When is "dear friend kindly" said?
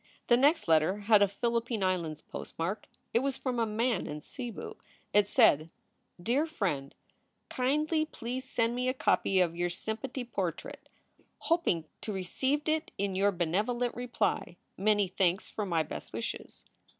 6.19-8.05